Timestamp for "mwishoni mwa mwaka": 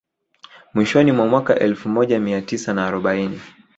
0.73-1.53